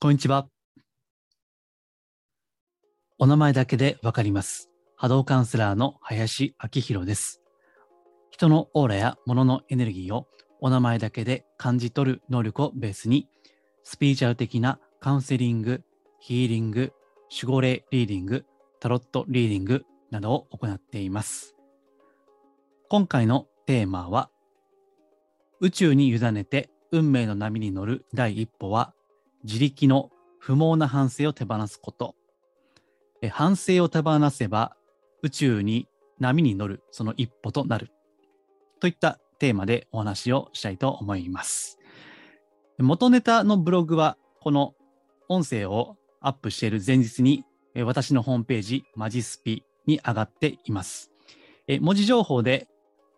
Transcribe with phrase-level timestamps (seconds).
[0.00, 0.46] こんにちは。
[3.18, 4.70] お名前だけでわかります。
[4.94, 7.42] 波動カウンセラーの林明宏です。
[8.30, 10.28] 人のオーラや物のエネルギーを
[10.60, 13.28] お名前だけで感じ取る能力をベースに、
[13.82, 15.82] スピーチャル的なカウンセリング、
[16.20, 16.92] ヒーリング、
[17.28, 18.46] 守護霊リーディング、
[18.78, 21.56] タロットリーディングなどを行っています。
[22.88, 24.30] 今回のテーマは、
[25.58, 28.94] 宇宙に委ねて運命の波に乗る第一歩は、
[29.48, 32.14] 自力の不毛な反省を手放すこと。
[33.30, 34.76] 反省を手放せば
[35.22, 37.90] 宇宙に波に乗るその一歩となる。
[38.78, 41.78] といったテーマでお話をしたいと思います。
[42.76, 44.74] 元ネタのブログはこの
[45.30, 51.10] 音声をアップしている前日に私のホームページマジスピに上がっています。
[51.80, 52.68] 文字情報で、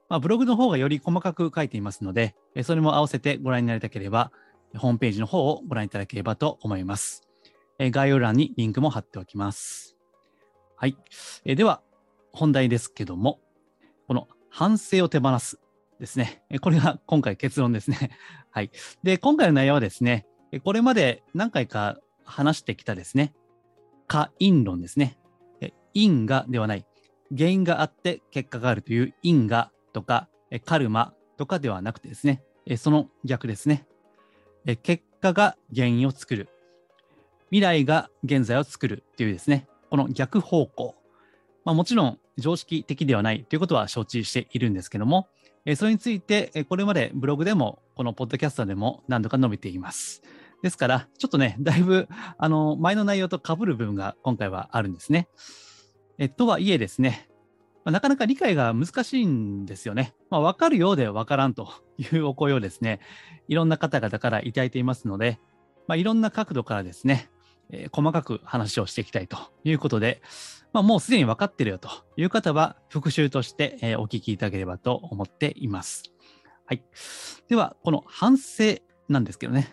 [0.08, 4.30] まあ、ブログの方がより細かく書いていますので、それも合わせてご覧になりたければ、
[4.76, 7.22] ホームページの方をご覧いただければと思います。
[7.78, 9.96] え概要欄にリンクも貼っておきます。
[10.76, 10.96] はい。
[11.44, 11.82] えでは、
[12.32, 13.40] 本題ですけども、
[14.06, 15.58] この反省を手放す
[15.98, 16.42] ですね。
[16.60, 18.10] これが今回結論ですね。
[18.50, 18.70] はい。
[19.02, 20.26] で、今回の内容はですね、
[20.64, 23.34] これまで何回か話してきたですね、
[24.06, 25.18] 可因論ですね。
[25.94, 26.86] 因果ではない。
[27.36, 30.28] 原因があって結果があるという因果とか
[30.64, 32.42] カルマとかではなくてですね、
[32.76, 33.86] その逆ですね。
[34.70, 36.48] え結果が原因を作る。
[37.50, 40.94] 未来が現在を作るっていうですね、この逆方向。
[41.64, 45.26] まあ、もちろん常識的ではないということは承知しているんですけども、
[45.66, 50.22] えそれについて、えこれまでブログでも、このポッドキャストでも何度か述べています。
[50.62, 55.28] ですから、ちょっとね、だいぶ、あの、前の内容と被る部分が今回はあるんですね。
[56.18, 57.28] えとはいえですね、
[57.90, 60.14] まあなかなか理解が難しいんですよね。
[60.30, 63.00] まあ、分かるようで分からんと いうお声をですね、
[63.48, 65.40] いろんな方々からいただいていますので、
[65.88, 67.30] まあ、いろんな角度からですね、
[67.70, 70.22] えー細かく話をしていきたいということで、
[70.72, 76.12] まあ、もうすでに分かってるよという方は復習として、えお聞きいただければと思っています。
[76.66, 76.84] はい。
[77.48, 78.76] では、この反省
[79.08, 79.72] なんですけどね、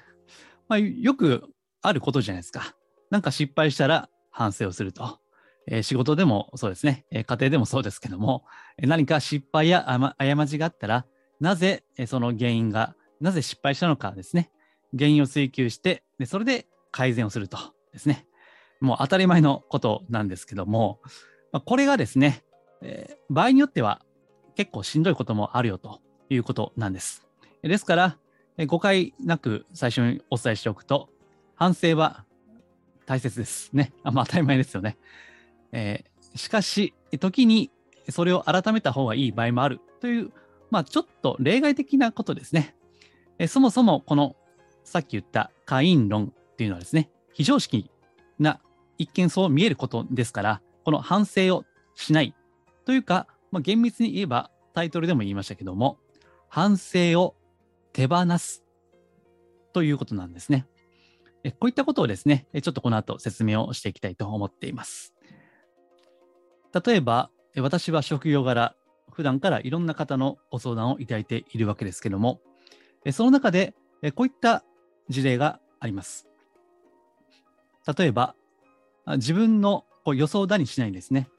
[0.67, 1.49] まあ、よく
[1.81, 2.75] あることじゃないですか。
[3.09, 5.19] なんか失敗したら反省をすると。
[5.67, 8.45] え仕事でもそうですね、え家庭でもそうですけども、
[8.77, 9.85] 何か失敗や
[10.17, 11.05] 過ちがあったら、
[11.39, 14.49] なぜその原因が、なぜ失敗したのかですね、
[14.97, 17.57] 原因を追求して、でそれで改善をすると
[17.91, 18.25] ですね、
[18.79, 21.01] もう当たり前のことなんですけども、
[21.51, 22.43] まこれがですね、
[22.81, 24.01] え場合によっては
[24.55, 27.27] 結構しんどいこともあるよということなんです。
[27.61, 28.17] ですから、
[28.67, 31.09] 誤解なく最初にお伝えしておくと、
[31.55, 32.23] 反省は
[33.05, 33.93] 大切ですね。
[34.03, 34.97] あまあ当たり前ですよね。
[35.71, 37.71] えーしかし、時に
[38.09, 40.31] それを改めた方がいい場合もあるという、
[40.69, 42.75] まあちょっと例外的なことですね。
[43.39, 44.35] えーそもそもこの
[44.83, 47.89] さっき言った可因論っていうのはですね、非常識
[48.39, 48.59] な
[48.97, 52.35] 一見そう見えることですから、この反省をしない
[52.85, 55.97] というか、まあ、厳密に言えばタイトルでも言いましたけども、
[56.47, 57.35] 反省を
[57.93, 58.63] 手放す
[59.73, 60.67] ということなんですね。
[61.43, 65.13] えこういったことをですね、ちょっとこの後説明をしていきたいと思っています。
[66.85, 68.75] 例えば、私は職業柄、
[69.11, 72.41] 普段からいろんな方のご相談をいただいているわけですけども、
[73.11, 73.73] その中で
[74.15, 74.63] こういった
[75.09, 76.27] 事例があります。
[77.97, 78.35] 例えば、
[79.15, 81.29] 自分の予想だにしないですね、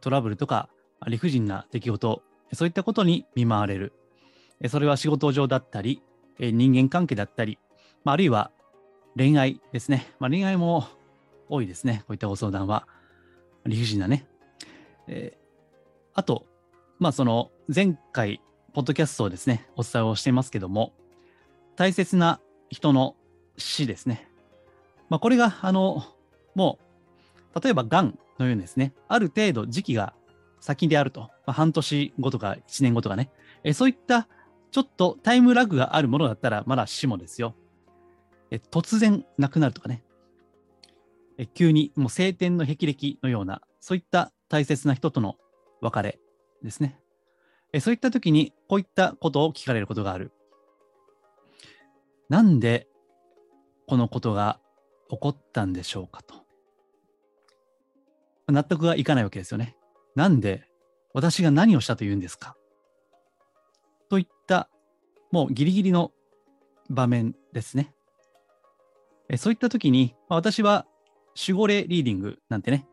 [0.00, 0.68] トラブルとか
[1.06, 2.22] 理不尽な出来事、
[2.52, 3.92] そういったことに見舞われる。
[4.68, 6.02] それは仕事上だったり、
[6.38, 7.58] 人間関係だったり、
[8.04, 8.50] あ、あるいは
[9.16, 10.14] 恋愛ですね。
[10.18, 10.86] まあ、恋愛も
[11.48, 12.04] 多いですね。
[12.06, 12.86] こういったご相談は。
[13.66, 14.26] 理不尽なね。
[15.08, 15.48] えー
[16.18, 16.46] あと、
[16.98, 18.40] まあその前回、
[18.74, 20.92] ポッドキャストをですね、お伝えをしていますけども、
[21.76, 23.14] 大切な人の
[23.56, 24.28] 死ですね。
[25.10, 26.02] まあこれが、あの、
[26.56, 26.80] も
[27.54, 30.12] う、例えば癌のようにですね、ある程度時期が
[30.58, 33.30] 先であると、まあ、半年後とか1年後とかね、
[33.62, 34.26] えそういった
[34.72, 37.54] ちょっとタイムラグがあるものだったら、まだ死もですよ。
[38.50, 40.02] え突然亡くなるとかね、
[41.36, 45.36] え急にもう晴天の霹靂のような、そういった大切な人との
[45.80, 46.18] 別れ
[46.62, 46.98] ですね。
[47.72, 50.32] えそういった時にこういったことを聞かれることがある。
[52.28, 52.88] なんで
[53.86, 54.60] このことが
[55.10, 56.34] 起こったんでしょうかと。
[58.48, 59.76] 納得がいかないわけですよね。
[60.14, 60.64] なんで
[61.12, 62.56] 私が何をしたというんですか
[64.08, 64.68] といった
[65.30, 66.12] もうギリギリの
[66.88, 67.92] 場面ですね。
[69.28, 70.86] えそういった時に、ま私は
[71.36, 72.86] 守護霊リーディングなんてね、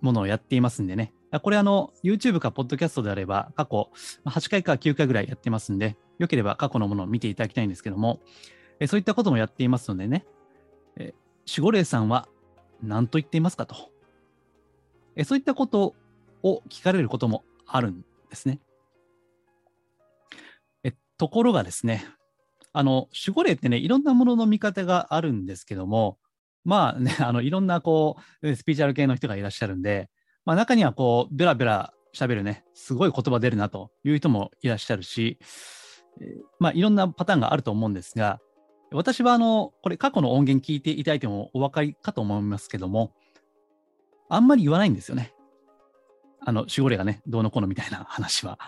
[0.00, 1.12] ものをやっていますんでね。
[1.42, 3.90] これあの、YouTube か Podcast であれば、過去
[4.24, 8.20] 8回か9回ぐらいやってますんで、よければ過去のものを見ていただきたいんですけども、
[8.80, 10.26] えそういったこともやっていますのでね、
[10.96, 11.14] え
[11.46, 12.28] 守護霊さんは
[12.82, 13.90] 何と言っていますかと。
[15.16, 15.94] えそういったこと
[16.42, 18.60] を聞かれることもあるんですね。
[20.84, 22.04] えところがですね、
[22.72, 26.18] あの、守護霊ってね、いろんなものの見方があるんですけども、
[26.64, 30.10] まあね、 あの、いろんなこう、スピーチャル系の人がいらっしゃるんで、
[30.44, 35.38] まあ中にはこう、ベラベラ喋るね、すごい言葉出るなという人もいらっしゃるし、
[36.58, 38.40] まあいろんなパターンがあると思うんですが、
[38.90, 43.12] 私はあの、これ過去の音源聞いていただいてもお分かりかと思いますけども、
[44.30, 45.34] あんまり言わないんですよね。
[46.40, 48.58] あの、守護霊がね、どうのこうのみたいな 話は。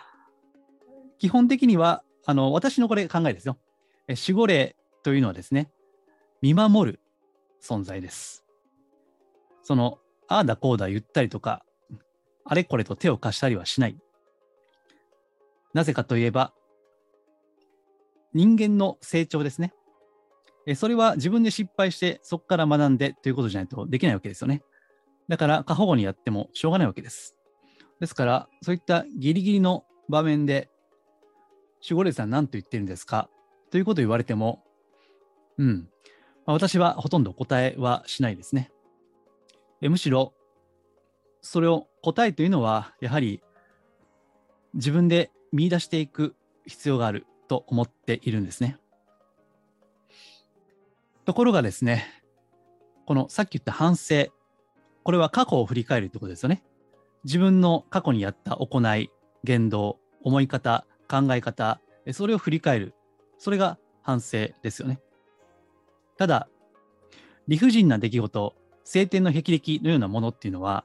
[1.19, 3.59] 基本的には、あの、私のこれ考えですよ。
[4.09, 5.71] 守護霊というのはですね、
[6.43, 7.01] 見守る
[7.63, 8.45] 存在です。
[9.63, 9.99] その、
[10.29, 11.65] ああだこうだ言ったりとか、
[12.45, 13.97] あれこれと手を貸したりはしない。
[15.75, 16.53] なぜかといえば、
[18.33, 19.75] 人間の成長ですね。
[20.75, 24.63] それは自分で失敗してそこから学んでということじゃないとできないわけですよね。
[25.29, 27.37] だから過保護にやってもしょうがないわけです。
[27.99, 30.71] ですから、そういったギリギリの場面で、
[31.83, 33.31] 守護霊さん何と言ってるんですか？
[33.71, 34.65] ということを言われても、
[35.59, 35.89] うん、
[36.51, 38.73] まあ、私はほとんど答えはしないですね。
[39.81, 40.35] えむしろ、
[41.43, 43.41] それを答えというのは、やはり
[44.75, 46.35] 自分で見出していく
[46.67, 48.79] 必要があると思っているんですね。
[51.25, 52.05] ところがですね、
[53.07, 54.27] このさっき言った反省、
[55.05, 56.65] これは過去を振り返るということですよね。
[57.23, 59.13] 自分の過去にやった行い、
[59.45, 61.81] 言動、思い方、考え方、
[62.11, 62.95] それを振り返る。
[63.39, 64.99] それが反省ですよね。
[66.21, 66.49] ただ、
[67.49, 70.85] 理不尽な出来事、晴天の霹靂のようなものっていうのは、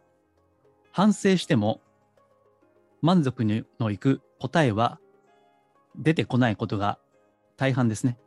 [0.94, 1.82] 反省しても
[3.02, 3.44] 満足
[3.78, 4.98] のいく答えは
[5.98, 7.00] 出てこないことが
[7.58, 8.18] 大半ですね。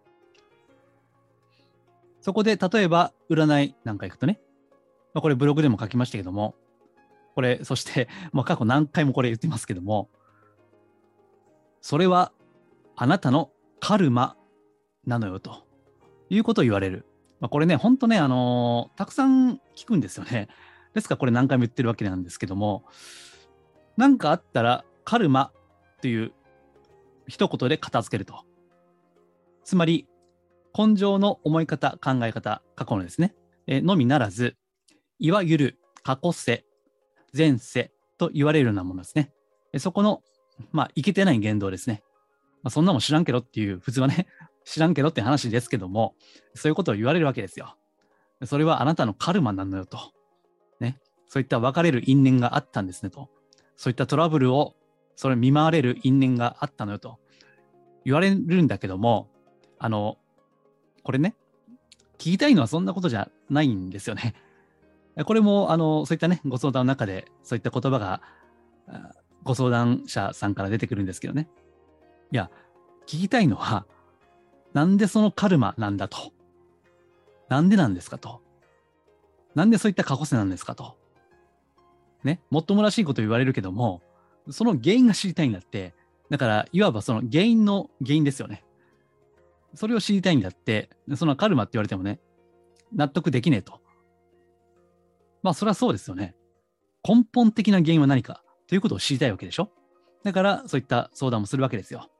[2.20, 4.38] そこで例えば占いなんか行くとね、
[5.14, 6.56] まあ、これブログでも書きましたけども、
[7.34, 10.10] これ、そして、 まあ、過去何回もこれ言ってますけども、
[11.80, 12.32] それは
[12.96, 13.50] あなたの
[13.80, 14.36] カルマ
[15.06, 15.67] なのよと
[16.30, 17.06] いうことを言われる。
[17.40, 20.48] まあ、これね、ほんとね、あのー、たくさん聞くんですよね。
[20.94, 22.84] ですからこれ何回も言ってるわけなんですけども、
[23.96, 25.52] 何かあったらカルマ
[26.00, 26.32] という
[27.26, 28.44] 一言で片付けると。
[29.64, 30.08] つまり、
[30.76, 33.34] 根性の思い方、考え方、過去のですね、
[33.66, 34.56] えのみならず、
[35.18, 36.64] いわゆる過去世、
[37.36, 39.32] 前世と言われるようなものですね。
[39.78, 40.22] そこの、
[40.72, 42.02] まあ、いけてない言動ですね。
[42.62, 44.26] まあ、そんなもん知らんけどっていう、普通はね、
[44.68, 46.14] 知らんけどって話ですけども、
[46.54, 47.76] そういうことを言われるわけですよ。
[48.44, 49.98] それはあなたのカルマなのよと。
[50.78, 51.00] ね。
[51.26, 53.30] そういった別れる因縁があったんですねと。
[53.76, 54.76] そういったトラブルを、
[55.16, 57.18] それ見舞われる因縁があったのよと。
[58.04, 59.30] 言われるんだけども、
[59.78, 60.18] あの、
[61.02, 61.34] これね、
[62.18, 64.34] 聞きたいのはそんなことじゃないんですよね。
[65.24, 68.20] これも、あの、そういったね、ご相談の中で、そういった言葉が、
[69.44, 71.48] ご相談者さんから出てくるんですけどね。
[72.32, 72.50] いや、
[73.06, 73.86] 聞きたいのは、
[74.74, 76.32] なんでそのカルマなんだと？
[77.48, 78.42] なんでなんですかと？
[79.54, 80.96] なんでそういった過去世なんですかと？
[82.24, 84.02] ね、もっともらしいこと言われるけども、
[84.50, 85.94] その原因が知りたいんだって、
[86.30, 88.64] だから、いわばその原因の原因ですよね。
[89.74, 92.20] それを知りたいんだって、そのカルマって言われてもね、
[92.92, 93.80] 納得できねえと。
[95.42, 96.34] まあ、それはそうですよね。
[97.06, 99.70] 根本的な原因は何かということを知りたいわけでしょ？
[100.24, 102.10] だから、そういった相談もするわけですよ。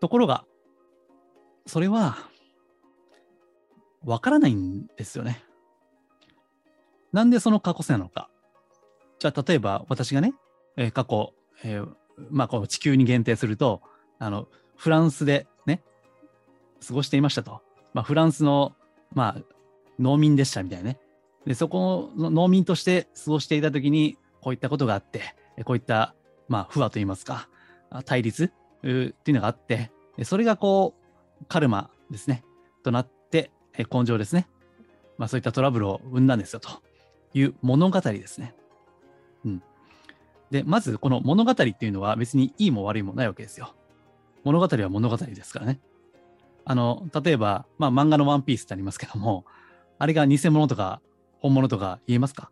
[0.00, 0.44] ところが、
[1.66, 2.16] それは、
[4.04, 5.44] わからないんですよね。
[7.12, 8.30] なんでその過去世なのか。
[9.18, 10.32] じゃあ、例えば私がね、
[10.76, 11.88] えー、過去、えー、
[12.30, 13.82] まあ、こう地球に限定すると、
[14.18, 15.82] あの、フランスでね、
[16.86, 17.60] 過ごしていましたと。
[17.92, 18.74] まあ、フランスの、
[19.12, 19.42] まあ、
[19.98, 20.98] 農民でしたみたいなね。
[21.46, 26.14] で、そこの農民として過ごしていたときに、こういったことがあって、こういった、
[26.48, 27.48] まあ、不和といいますか、
[28.06, 29.90] 対立っていうのがあって、
[30.24, 30.94] それがこ
[31.40, 32.44] う、カルマですね、
[32.82, 34.48] となって、根性ですね。
[35.18, 36.68] まあ、そういったトラブルを生んだんですよ、と
[37.34, 38.54] いう物語ですね。
[39.44, 39.62] うん。
[40.50, 43.74] で、まず、この物語っていうのは別にいいも悪いもないわけですよ。
[44.44, 45.80] 物語は物語ですからね。
[46.64, 49.44] あの、例えば、まあ漫画のワンピースってありますけども、
[49.98, 51.00] あれが偽物とか
[51.38, 52.50] 本物とか言えますか？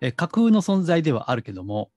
[0.00, 1.90] え架空の存在ではあるけども、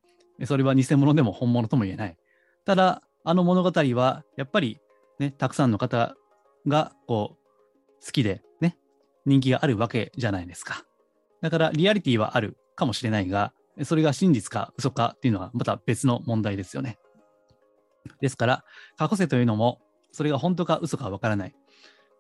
[0.46, 2.18] それは偽物でも本物とも言えない。
[2.66, 4.80] ただ、あの物語は、やっぱり
[5.20, 6.16] ね、たくさんの方
[6.66, 8.78] が、こう、好きでね、
[9.26, 10.86] 人気があるわけじゃないですか。
[11.42, 13.52] だから、リアリティはあるかもしれないが、
[13.84, 17.00] それが真実か嘘かっていうのはまた別の問題ですよね。
[18.22, 18.64] ですから、
[18.96, 19.82] 過去世というのも、
[20.14, 21.56] それが本当か嘘かわからない。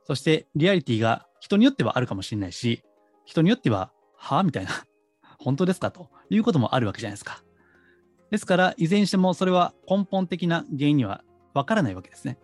[0.03, 2.83] そして、リアリティが人によってはあるかもしれないし、
[3.23, 4.71] 人によっては、はあみたいな、
[5.39, 7.46] 本当ですかということもあるわけじゃないですか。
[8.29, 12.37] ですから、いずれにしてもそれは根本的な原因にはわからないわけですね。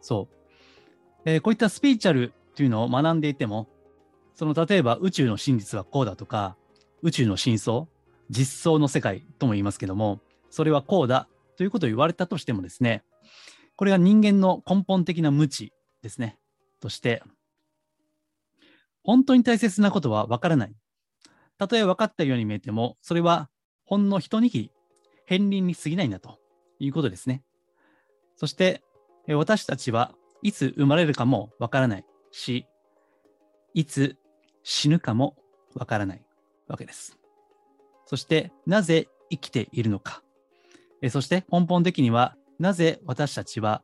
[0.00, 0.34] そう。
[1.24, 3.68] えー、こういったスピーチャルというのを学んでいても、
[4.34, 6.56] その例えば宇宙の真実はこうだとか、
[7.02, 7.86] 宇宙の真相、
[8.30, 13.04] 実相の世界とも言いますけども、それはこうだということを言われたとしてもですね、
[13.76, 16.38] これが人間の根本的な無知ですね、
[16.80, 17.22] として、
[19.02, 20.74] 本当に大切なことは分からない。
[21.58, 23.48] たとえ分かったように見えても、それは
[23.84, 24.72] ほんの一握り、
[25.28, 26.38] 片鱗に過ぎないんだと
[26.78, 27.42] いうことですね。
[28.36, 28.82] そして、
[29.28, 32.66] 私たちはいつ生まれるかも分からないし、
[33.72, 34.16] いつ
[34.62, 35.36] 死ぬかも
[35.74, 36.24] 分からない
[36.68, 37.18] わけです。
[38.06, 40.22] そして、なぜ生きているのか。
[41.10, 43.82] そして根本的には、なぜ私たちは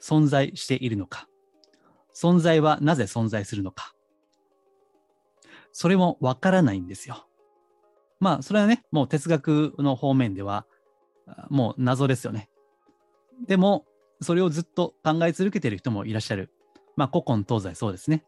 [0.00, 1.28] 存在しているのか。
[2.14, 3.94] 存在はなぜ存在するのか。
[5.72, 7.26] それもわからないんですよ。
[8.22, 10.64] まあ、それはね、もう哲学の方面では、
[11.50, 12.48] もう謎ですよね。
[13.48, 13.84] でも、
[14.20, 16.48] それをずっと考え続けている人もいらっしゃる。
[16.94, 18.24] まあ、古今東西そうですね。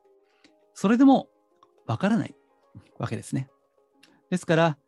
[0.74, 1.28] それでも
[1.86, 2.34] わからない
[2.98, 3.48] わけですね。
[4.30, 4.78] ですから、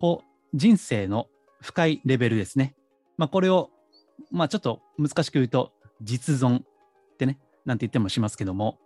[0.00, 1.28] こう、人生の
[1.60, 2.74] 深いレベルですね。
[3.18, 3.70] まあ、これを、
[4.32, 6.62] まあ、ちょっと難しく言うと、実存っ
[7.18, 8.80] てね、なんて言ってもしますけども、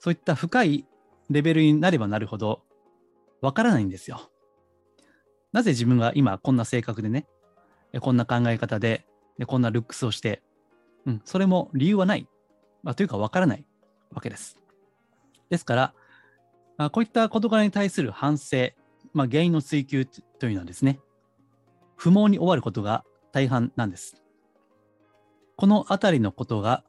[0.00, 0.86] そういった深い
[1.30, 2.60] レベルになればなるほど、
[3.40, 4.30] わからないんですよ。
[5.52, 7.26] なぜ自分が今こんな性格でね、
[8.00, 9.06] こんな考え方で、
[9.38, 10.42] でこんなルックスをして、
[11.06, 12.28] うん、それも理由はない。
[12.82, 13.64] まあ、というかわからない
[14.12, 14.56] わけです。
[15.50, 15.94] ですから、
[16.76, 18.70] まあ、こういった事柄に対する反省、
[19.12, 21.00] まあ、原因の追求というのはですね、
[21.96, 24.22] 不毛に終わることが大半なんです。
[25.56, 26.84] このあたりのことが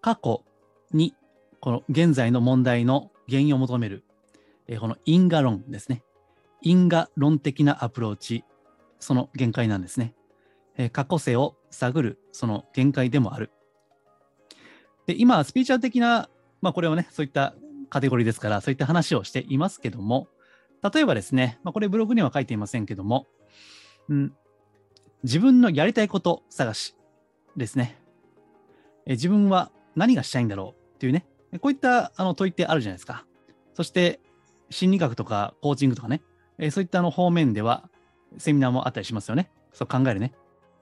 [0.00, 0.44] 過去
[0.92, 1.14] に
[1.60, 4.04] この現在の問題の原因を求める、
[4.68, 6.02] えこの因果論ですね。
[6.62, 8.44] 因果論的なアプローチ、
[8.98, 10.14] その限界なんですね。
[10.76, 13.50] え過去性を探るその限界でもある。
[15.06, 16.28] で、今、スピーチャー的な、
[16.60, 17.54] まあこれはね、そういった
[17.90, 20.28] カテゴリーですから、そういった話をしていますけども、
[20.92, 23.26] 例えばですね、まあ、これブログには書いていませんけども、
[24.08, 24.32] うん、
[25.24, 26.94] 自分のやりたいこと探し
[27.56, 27.98] ですね。
[29.06, 31.26] え自分は何がしたいんだろうっていうね、
[31.60, 33.26] こういったあの問いってあるじゃないですか。
[33.74, 34.20] そして、
[34.70, 36.22] 心理学とかコーチングとかね、
[36.58, 37.88] えそういったの方面では
[38.36, 39.50] セミナーもあったりしますよね。
[39.72, 40.32] そう考えるね。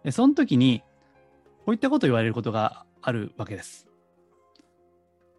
[0.04, 0.82] えその時に、
[1.64, 3.86] こういったことを言われることがあるわけです。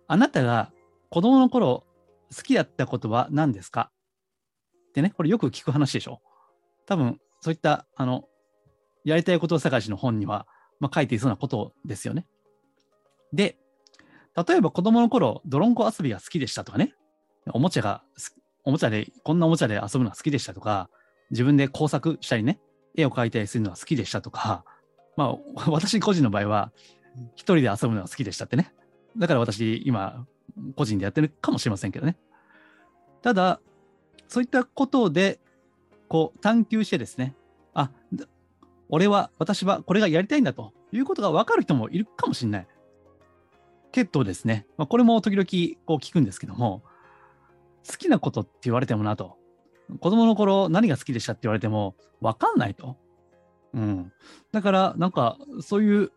[0.07, 0.71] あなたが
[1.09, 1.85] 子供の頃
[2.35, 3.91] 好きだったことは何ですか？
[4.89, 6.21] ってね、これよく聞く話でしょ。
[6.85, 8.25] 多分、そういった、あの、
[9.03, 10.47] やりたいこと探しの本には、
[10.79, 12.25] まあ、書いていそうなことですよね。
[13.31, 13.57] で、
[14.47, 16.93] 例えば子供の頃、泥んこ遊びが好きでしたとかね、
[17.53, 18.03] おもちゃが、
[18.67, 20.89] おもちゃで、こんなおもちゃで遊ぶのが好きでしたとか、
[21.31, 22.59] 自分で工作したりね、
[22.97, 24.65] 絵を描いたりするのが好きでしたとか、
[25.15, 26.73] まあ、 私個人の場合は、
[27.35, 28.73] 一人で遊ぶのが好きでしたってね。
[29.15, 30.27] だから私、今、
[30.75, 32.17] 個人でやってるかもしれませんけどね。
[33.21, 33.61] ただ、
[34.27, 35.39] そういったことで、
[36.09, 37.37] こう、探求してですね、
[37.73, 37.89] あ、
[38.89, 42.67] 俺は、私はこれがやりたいんだということが分かる人もいるかもしれない。
[43.93, 46.83] けどですね、まあ、これも時々こう聞くんですけども、
[47.89, 49.37] 好きなことって言われてもなと。
[49.99, 52.97] 子供の頃何が好きでしたって言われても分かんないと。
[53.73, 54.11] うん。
[54.51, 56.11] だから、なんか、そういう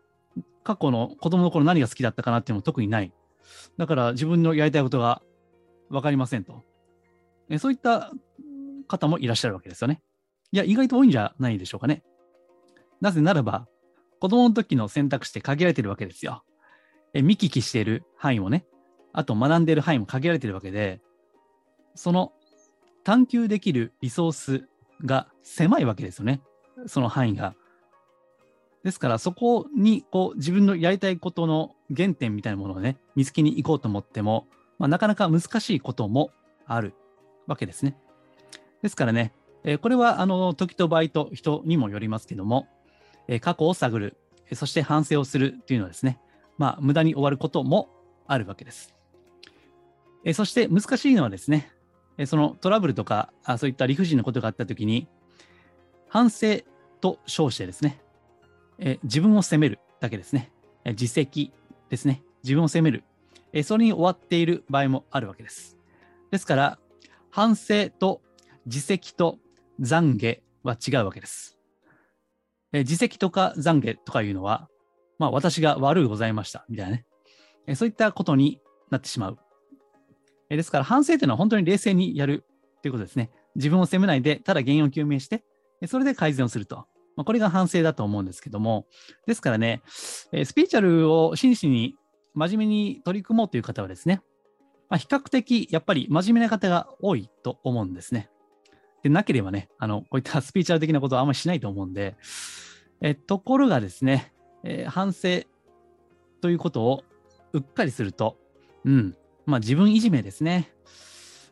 [0.63, 3.13] 過去の子供の頃何が好きだったかなっていうのも特にない。
[3.77, 5.21] だから自分のやりたいことが
[5.89, 6.63] 分かりませんと。
[7.49, 8.11] えそういった
[8.87, 10.01] 方もいらっしゃるわけですよね。
[10.51, 12.03] いや、意外と多いんじゃないでしょうかね。
[12.99, 13.67] なぜならば、
[14.19, 16.43] 子供の時の選択肢って限られてるわけですよ。
[17.13, 18.65] え見聞きしている範囲もね、
[19.13, 21.01] あと学んでいる範囲も限られてるわけで、
[21.95, 22.33] その
[23.03, 24.67] 探求できるリソース
[25.05, 26.41] が狭いわけですよね。
[26.87, 27.55] その範囲が。
[28.83, 34.47] ですから、そこにこう自分のやりたいことの原点みたいなものをね、見つけに行こうと思っても、
[34.79, 36.31] まあ、なかなか難しいことも
[36.65, 36.93] ある
[37.47, 37.95] わけですね。
[38.81, 39.33] ですからね、
[39.63, 42.67] えー、これはあの時と場合と人にもよりますけども、
[43.27, 44.17] えー、過去を探る、
[44.53, 46.19] そして反省をするというのはですね、
[46.57, 47.89] まあ、無駄に終わることも
[48.27, 48.95] あるわけです。
[50.25, 51.71] えー、そして難しいのはですね、
[52.17, 55.07] えそのトラブルとかあ、そういった理不尽なことがあったときに、
[56.07, 56.59] 反省
[56.99, 58.01] と称してですね、
[58.77, 60.51] え自分を責めるだけですね、
[60.83, 61.51] え自責
[61.89, 63.03] ですね、自分を責める、
[63.53, 65.77] えそれに終わっている場合もあるわけです。
[66.31, 66.79] ですから、
[67.29, 68.21] 反省と
[68.65, 69.39] 自責と
[69.79, 71.57] 懺悔は違うわけです。
[72.73, 74.69] え自責とか懺悔とかいうのは、
[75.17, 77.05] まあ私が悪いございましたみたいなね、
[77.67, 79.37] えそういったことになってしまう。
[80.51, 82.43] えですから反省というのは本当に冷静にやる
[82.81, 83.31] ということですね。
[83.55, 85.45] 自分を責めないで、ただ原因を究明して、
[85.87, 86.87] それで改善をすると。
[87.15, 88.85] まあ、これが反省だと思うんですけども、
[89.25, 89.81] ですからね、
[90.33, 91.95] えスピーチャルを真摯に
[92.33, 94.21] 真面目に取り組もうという方はですね、
[94.89, 98.29] まあ、比較的やっぱり真面目な方が多いと思うんですね。
[99.03, 102.17] でなければね、あのこういったスピーチャル的なことはあんまりしないと思うんで、
[102.99, 104.33] えところがですね、
[104.65, 105.43] えー、反省
[106.41, 107.03] ということを
[107.53, 108.37] うっかりすると、
[108.83, 110.73] うん、まあ自分いじめですね。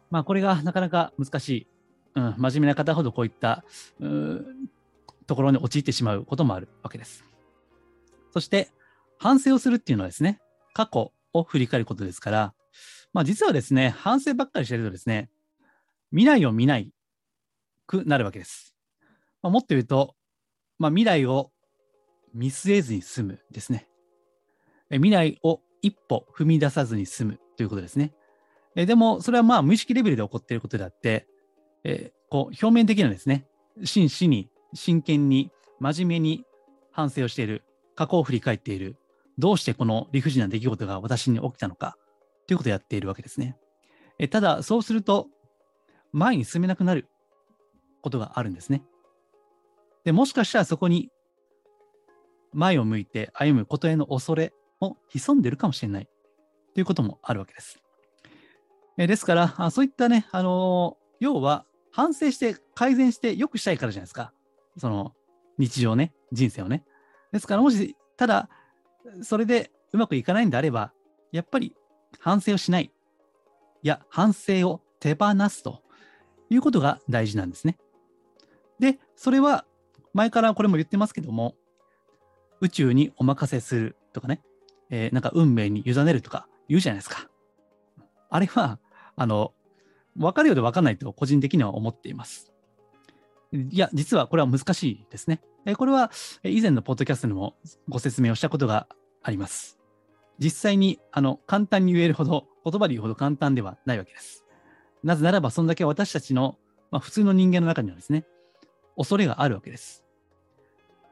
[0.09, 1.67] まあこれがなかなか難しい。
[2.15, 3.63] うん、真面目な方ほどこういった
[5.27, 7.23] ところに陥ってしまうこともあるわけです。
[8.31, 8.71] そして
[9.19, 10.39] 反省をするっていうのはですね、
[10.73, 12.53] 過去を振り返ることですから、
[13.13, 15.29] まあ実はですね、反省ばっかりしてるとですね、
[16.11, 16.91] 未来を見ない
[17.85, 18.75] くなるわけです。
[19.41, 20.15] まあ、もっと言うと、
[20.77, 21.51] まあ、未来を
[22.33, 23.87] 見据えずに済むですね。
[24.91, 28.13] 未来を一歩踏み出さずに済むということですね。
[28.73, 31.27] えでも、それはまあ無意識レベルで起こっていることであって、
[31.83, 33.47] えこう表面的なですね、
[33.83, 35.51] 真摯に、真剣に、
[35.81, 36.45] 真面目に
[36.93, 38.95] 反省をしている、過去を振り返っている、
[39.37, 41.97] どうしてこの理不尽な出来事が私に起きたのか
[42.47, 43.57] ということをやっているわけですね。
[44.19, 45.27] えただ、そうすると、
[46.13, 47.09] 前に進めなくなる
[48.01, 48.83] ことがあるんですね。
[50.05, 51.09] でもしかしたらそこに
[52.53, 56.07] 前を向いて歩むことへの恐れも潜んでいるかもしれない
[56.73, 57.79] ということもあるわけです。
[58.97, 64.33] えですから、そういったね、あの、要は反省して改善して良くしたいからじゃないですか。
[64.77, 65.13] その
[65.57, 66.83] 日常ね、人生をね。
[67.31, 68.49] ですから、もし、ただ、
[69.21, 70.93] それでうまくいかないんであれば、
[71.31, 71.75] やっぱり
[72.19, 72.91] 反省をしない。
[73.81, 75.81] いや、反省を手放すと
[76.49, 77.77] いうことが大事なんですね。
[78.79, 79.65] で、それは
[80.13, 81.55] 前からこれも言ってますけども、
[82.59, 84.41] 宇宙にお任せするとかね、
[84.89, 87.29] えー、なんか運命に委ねるとか言うじゃないですか。
[88.29, 88.79] あれは、
[89.15, 89.53] あの、
[90.15, 92.53] 分かるようで分かんないと個人的には思っています。
[93.51, 95.41] いや、実はこれは難しいですね。
[95.77, 96.11] これは
[96.43, 97.55] 以前のポッドキャストにも
[97.87, 98.87] ご説明をしたことが
[99.23, 99.79] あります。
[100.37, 104.45] 実際にあの簡単に言えるほど、言葉で言うほど簡単ではないわけです。
[105.03, 106.57] なぜならば、そんだけ私たちの、
[106.91, 108.25] まあ、普通の人間の中にはですね、
[108.97, 110.03] 恐れがあるわけです。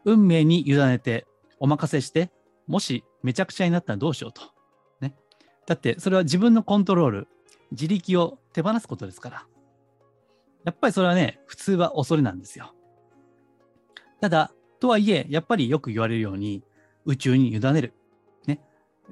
[0.06, 1.26] 運命に委ねて、
[1.60, 2.32] お任せして、
[2.68, 4.42] もしめちゃくちゃになったらどうしようと。
[5.68, 7.28] だって、それは自分のコントロール、
[7.72, 9.48] 自力を手放すことですから。
[10.64, 12.74] やっぱりそれはね、普通は恐れなんですよ。
[14.22, 16.64] ただ、とはいえ、やっぱりよく言われるように、
[17.06, 17.94] 宇宙に委ねる。
[18.48, 18.62] ね。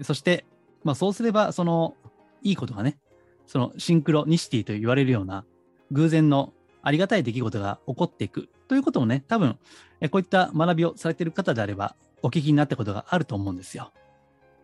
[0.01, 0.45] そして、
[0.83, 1.95] まあそうすれば、その、
[2.41, 2.97] いいことがね、
[3.45, 5.45] そのシンクロニシティと言われるような
[5.91, 9.57] 偶然のありがたい出来事が起こっていくということもね、多分、
[10.09, 13.91] こういった学びをされている方であれば、お聞きになったことがあると思うんですよ。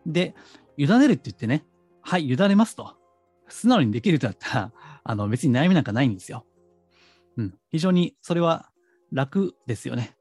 [0.06, 0.34] で、
[0.76, 1.64] 委ねるって言ってね、
[2.02, 2.96] はい、委ねますと。
[3.48, 4.72] 素直にできるとだったら、
[5.04, 6.46] あの、別に悩みなんかないんですよ。
[7.36, 7.58] うん。
[7.70, 8.70] 非常にそれは
[9.12, 10.16] 楽ですよね。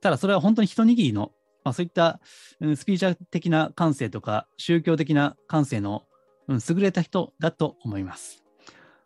[0.00, 1.32] ただ、それは本当に一握りの、
[1.64, 2.20] まあ、そういった、
[2.60, 6.04] うん、スピーチャー的な感性とか、宗教的な感性の
[6.48, 8.42] うん、優れた人だと思います。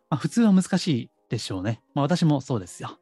[0.09, 1.81] まあ、普通は難しいでしょうね。
[1.93, 2.97] まあ、私もそうですよ。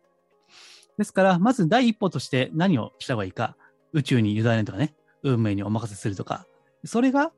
[0.97, 3.57] ですから、まず第一歩として何をした方がいいか、
[3.93, 6.45] 宇宙に委ねるとかね、運命にお任せするとか、
[6.83, 7.31] それが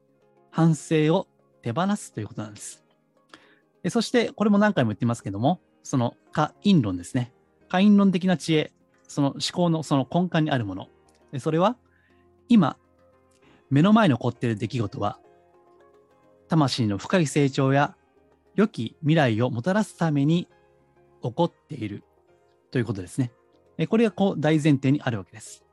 [0.51, 1.27] 反省を
[1.67, 2.83] 手放すということなんです。
[3.89, 7.31] そして、これも何回も言ってますけども、その可因論ですね。
[7.69, 8.71] 可因論的な知恵、
[9.07, 10.87] その思考のその根幹にあるもの。
[11.39, 11.77] それは、
[12.49, 12.77] 今、
[13.69, 15.19] 目の前に起こっている出来事は
[16.47, 17.95] 魂の深い成長や
[18.55, 20.47] 良き未来をもたらすために
[21.21, 22.03] 起こっている
[22.71, 23.31] ということですね。
[23.89, 25.63] これがこう大前提にあるわけです。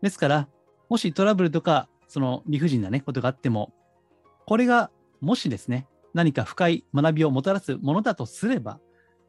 [0.00, 0.48] ですから、
[0.88, 3.72] もしトラブルとか、その理不尽なね、ことがあっても、
[4.46, 8.80] これがもしですね、何か深い学びをもたらすものだとすれば、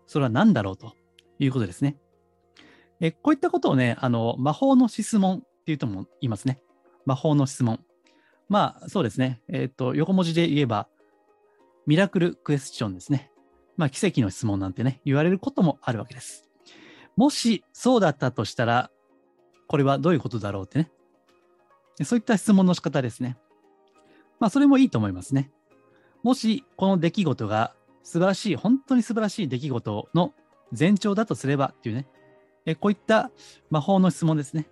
[0.07, 0.93] それは何だろうと
[1.39, 1.97] いうことですね。
[2.99, 6.61] えこういったことをね、あの、魔法の質問っていうとも言いますね。
[7.05, 7.79] 魔法の質問。
[8.47, 9.41] まあ、そうですね。
[9.47, 10.87] えっ、ー、と、横文字で言えば、
[11.87, 13.31] ミラクルクエスチョンですね。
[13.75, 16.47] まあ、奇跡の質問なんてね、言われることもあるわけです。
[17.17, 18.91] もしそうだったとしたら、
[19.67, 20.91] これはどういうことだろうってね。
[22.03, 23.37] そういった質問の仕方ですね。
[24.39, 25.51] まあ、それもいいと思いますね。
[26.23, 30.33] もし、この出来事が素晴らしい、本当に素晴らしい出来事の
[30.77, 32.07] 前兆だとすればっていうね、
[32.65, 33.31] えこういった
[33.69, 34.67] 魔法の質問ですね。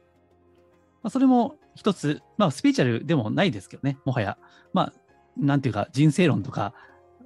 [1.02, 4.38] まあ、それも一つ、まあ、スピーチャルでもないですけどね、もはや。
[4.74, 4.94] まあ、
[5.38, 6.74] なんていうか、人生論とか、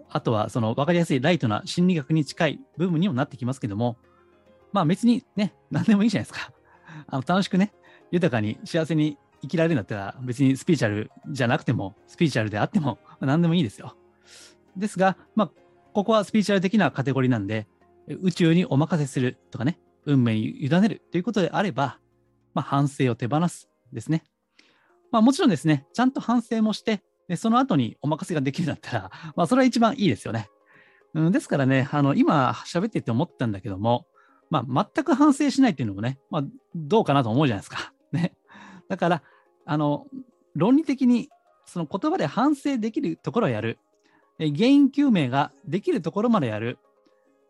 [0.10, 3.98] あとは、その、わかりやすいライトな心理学に近い部分にもなってきますけども、
[4.72, 6.52] まあ、別にね、何でもいいじゃないですか。
[7.08, 7.74] あの、楽しくね、
[8.12, 13.96] 豊かに幸せに生きられるんだったら、別にスピーチャルじゃなくても、スピーチャルであっても、何でもいいですよ。
[14.78, 15.52] ですが、まあ、
[15.94, 17.68] ここはスピーチュアル的なカテゴリーなんで、
[18.08, 22.00] 宇宙にお任せするとかね、運命に委ねるということであれば、
[22.54, 24.24] まあ、反省を手放すですね。
[25.12, 30.50] まあ、もちろんですね、ちゃんと反省もして、でその後にお任せができるんだったら、 まあ、それは一番いいですよね。
[31.14, 34.08] うん、ですからね、あの今喋ってて思ったんだけども、
[34.50, 36.44] まあ、全く反省しないっていうのもね、まあ、
[36.76, 37.94] どうかなと思うじゃないですか。
[38.12, 38.36] ね。
[38.90, 39.24] だから、
[39.66, 40.08] あの、
[40.56, 41.30] 論理的に
[41.66, 43.80] その言葉で反省できるところをやる。
[44.40, 46.80] 原因究明ができるところまでやる。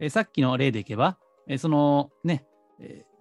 [0.10, 1.18] さっきの例でいけば、
[1.58, 2.46] そのね、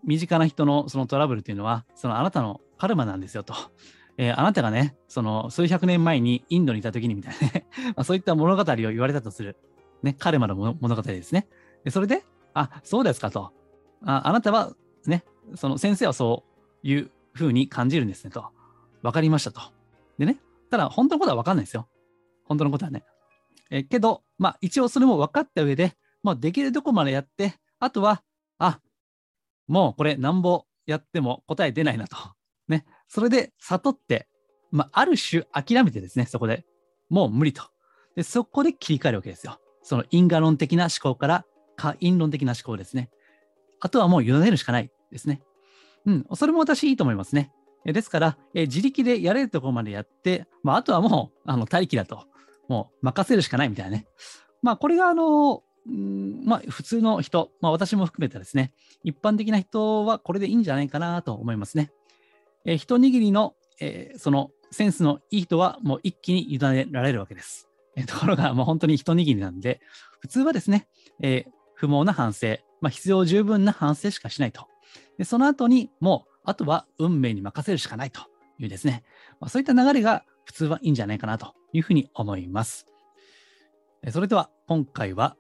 [0.05, 3.55] 身近な人のそのトラブルっていうのは、そのあなたのカルマなんですよと。
[4.19, 9.57] えー、あなたがね、その数百年前にインドにいた時にみたいなね まあ、そういった物語を言われたとする。
[10.03, 11.47] ね、カルマの物語ですね。
[11.85, 13.53] でそれで、あ、そうですかと。
[14.05, 14.75] ああなたは
[15.07, 16.45] ね、その先生はそ
[16.83, 18.47] ういうふうに感じるんですねと。
[19.03, 19.61] わかりましたと。
[20.19, 21.89] でね、ただ本当のことはわかんないですよ。
[22.45, 23.05] 本当のことはね。
[23.73, 28.23] えけど、まあ一応それも分かった上で、まあできるとこまでやって、あとは、
[28.59, 28.81] あ、
[29.67, 32.17] もうこれなんぼやっても答え出ないなと。
[32.69, 32.85] ね。
[33.09, 34.29] それで悟って、
[34.71, 36.67] まあある種諦めてですね、そこで
[37.09, 37.63] もう無理と。
[38.15, 39.59] で、そこで切り替えるわけですよ。
[39.83, 43.11] その因果論的な思考から可因論的な思考ですね。
[43.81, 45.43] あとはもう委ねるしかないですね。
[46.05, 47.53] うん、それも私いいと思いますね。
[47.85, 52.27] ですから、え自力でやれるところまでやって、まあ、あとはもう、あの、待機だと、
[52.69, 54.07] もう任せるしかないみたいなね。
[54.63, 58.73] まあ、これが、あの、んまあ、普通の人、まあ、私も含めてですね、
[59.03, 61.91] 一般的な人はこれでいいんじゃないかなと思いますね。
[62.65, 67.69] えー、一握りの、えー、そのセンスのいい人はもう一気に委ねられるわけです。
[67.97, 69.81] えー、ところが、もう本当に一握りなんで、
[70.21, 70.87] 普通はですね、
[71.21, 74.69] え不毛な反省、まあ、必要十分な反省しかしないと。
[75.19, 78.23] でその後にもうあとは運命に任せるしかないと
[78.59, 79.03] いうですね、
[79.41, 82.87] まあ、そういった流れが普通はいいんじゃないかなというふうに思います。
[84.11, 85.37] それでは今回は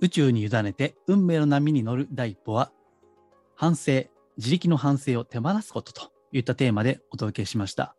[0.00, 2.72] 宇宙に委ねて運命の波に乗る第一歩は
[3.54, 4.04] 反省、
[4.36, 7.94] 自力の反省を手放すことといったテーマでお届けしました。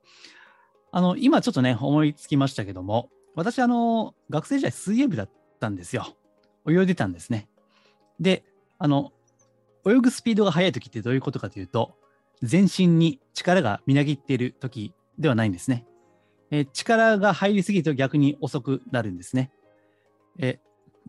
[0.91, 6.05] あの、今ちょっとね、思いつきましたけども、私、あの、学生時代水泳部だったんですよ。
[6.69, 7.47] 泳いでたんですね。
[8.19, 8.43] で、
[8.77, 9.11] あの、
[9.87, 11.95] 泳ぐスピードが速い時ってどういうことかというと、
[12.41, 15.85] 全身に力がみなぎっている時ではないんですね。
[16.55, 19.51] え、力が入りすぎると逆に遅くなるんですね。
[20.37, 20.59] え、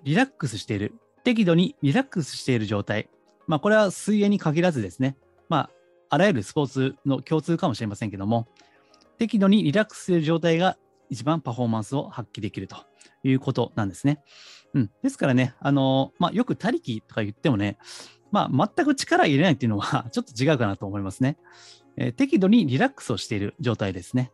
[0.02, 0.94] リラックスしている。
[1.22, 3.10] 適度にリラックスしている状態。
[3.46, 5.18] まあ、これは水泳に限らずですね。
[5.50, 5.70] まあ、
[6.08, 8.48] あらゆるスポーツの共通かもしれませんけども、
[9.18, 10.78] 適度にリラックスしている状態が
[11.10, 12.76] 一番パフォーマンスを発揮できると
[13.22, 14.22] いうことなんですね。
[14.72, 14.90] うん。
[15.02, 17.76] ですからね、あの、まあ、よく他力とか言ってもね、
[18.32, 21.36] まあ、全く力入れないっていうのは ちょっと違うかなと思いますね。
[21.98, 24.32] えー、適度にリラックスをしている状態ですね。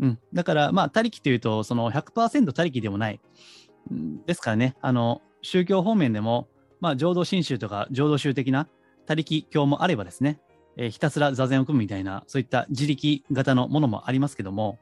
[0.00, 0.18] うん。
[0.32, 3.20] だから、まあ、他力というと、その100%他力でもない。
[4.26, 6.48] ですからね、あの、宗教方面でも、
[6.80, 8.68] まあ、浄土真宗とか浄土宗的な
[9.06, 10.40] 他力教もあればですね、
[10.76, 14.78] えー、ひたすら座禅を組むみたいな、そういった自力型のものもありますけども、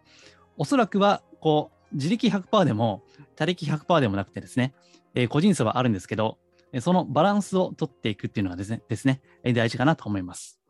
[0.57, 3.03] おそらくは、こう、自力100%でも、
[3.37, 4.75] 他力100%でもなくてですね、
[5.15, 6.39] えー、個人差はあるんですけど、
[6.81, 10.61] そのバランスを取っていくっていうのがですね、ですね大事かなと思います。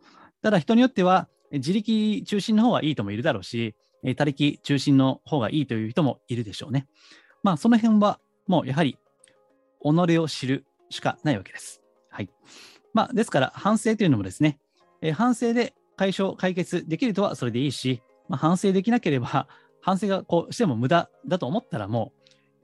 [0.42, 3.74] ただ人によっては、自力中心の方がいいともいるだろうし、
[4.16, 6.86] 他力中心の方がいいという人もいるでしょうね。
[7.42, 8.98] まあ、その辺はもうやはり、
[9.82, 11.82] 己を知るしかないわけです。
[12.10, 12.30] はい。
[12.94, 14.58] まあ、ですから、反省というのもですね、
[15.02, 19.48] え反省で解消、解決できるとはそれでいいし、まあ、反省できなければ、
[19.80, 22.12] 反省がこうしても無駄だと思ったらも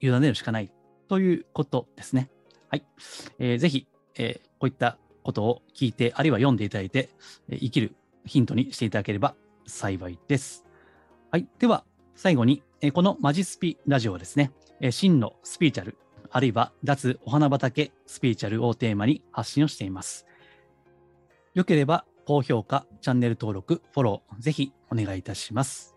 [0.02, 0.70] う委ねるしかない
[1.08, 2.30] ということですね。
[2.68, 2.84] はい。
[3.38, 7.10] えー、ぜひ、えー、こういったことを聞いて、あるいは読んでいただいて、
[7.48, 7.94] えー、生きる
[8.24, 9.34] ヒントにしていただければ
[9.66, 10.64] 幸いです。
[11.34, 11.48] はい。
[11.58, 14.52] では、最後に、このマジスピラジオはですね、
[14.92, 15.98] 真のスピーチャル、
[16.30, 20.26] あるいは脱お花畑スピーチャルをテーマに発信をしています。
[21.54, 25.96] よければ、高評価、チャンネル登録、フォロー、ぜひお願いいたします。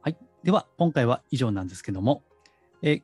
[0.00, 0.16] はい。
[0.42, 2.22] では、今回は以上なんですけども、
[2.80, 3.02] え、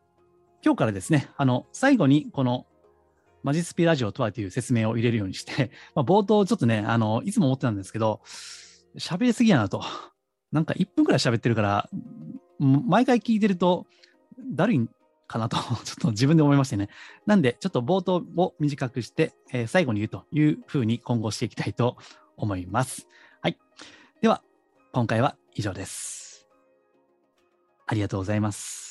[0.64, 2.64] 今日からですね、あの、最後にこの
[3.42, 8.22] マジスピラジオとはという説明を入れるようにして、 まあ、冒頭ちょっとね、あの、いつも思ってたんですけど、
[8.96, 9.84] 喋りすぎやなと。
[10.52, 11.90] なんか1分くらい喋ってるから、
[12.58, 13.86] 毎回聞いてると、
[14.54, 14.88] だるいん
[15.26, 16.88] かなと、 ちょっと自分で思いましてね。
[17.26, 21.96] なんで、ちょっと冒頭を短くして、えー、最後に言うというふうに今後していきたいと
[22.36, 23.06] 思います。
[23.40, 23.58] はい。
[24.20, 24.42] では、
[24.92, 26.48] 今回は以上です。
[27.86, 28.87] ありがとうございます。